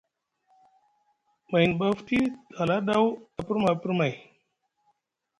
Mayni 1.49 1.73
ɓa 1.79 1.87
fti 1.97 2.17
te 2.33 2.33
hala 2.57 2.75
ɗaw 2.87 3.05
a 3.37 3.39
pirma 3.47 3.71
pirmay. 3.81 4.13